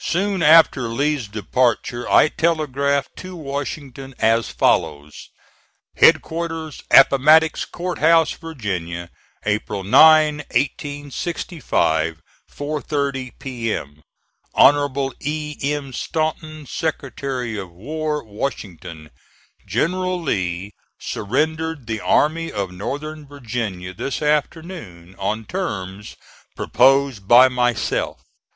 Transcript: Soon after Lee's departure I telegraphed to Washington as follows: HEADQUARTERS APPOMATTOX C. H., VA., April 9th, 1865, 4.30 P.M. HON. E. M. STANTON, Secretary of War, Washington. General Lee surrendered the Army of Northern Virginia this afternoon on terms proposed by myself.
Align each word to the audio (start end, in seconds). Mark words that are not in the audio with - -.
Soon 0.00 0.42
after 0.42 0.88
Lee's 0.88 1.28
departure 1.28 2.10
I 2.10 2.26
telegraphed 2.26 3.14
to 3.18 3.36
Washington 3.36 4.12
as 4.18 4.48
follows: 4.48 5.28
HEADQUARTERS 5.94 6.82
APPOMATTOX 6.90 7.60
C. 7.60 7.66
H., 8.02 8.36
VA., 8.40 9.10
April 9.46 9.84
9th, 9.84 10.38
1865, 10.52 12.20
4.30 12.52 13.30
P.M. 13.38 14.02
HON. 14.56 15.12
E. 15.20 15.56
M. 15.62 15.92
STANTON, 15.92 16.66
Secretary 16.66 17.56
of 17.56 17.70
War, 17.70 18.24
Washington. 18.24 19.10
General 19.64 20.20
Lee 20.20 20.72
surrendered 20.98 21.86
the 21.86 22.00
Army 22.00 22.50
of 22.50 22.72
Northern 22.72 23.24
Virginia 23.24 23.94
this 23.94 24.20
afternoon 24.20 25.14
on 25.16 25.44
terms 25.44 26.16
proposed 26.56 27.28
by 27.28 27.46
myself. 27.46 28.20